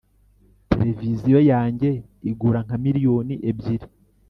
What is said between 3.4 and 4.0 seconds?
ebyiri